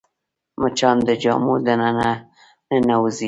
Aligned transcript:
مچان 0.61 0.97
د 1.07 1.09
جامو 1.21 1.53
دننه 1.65 2.11
ننوځي 2.69 3.19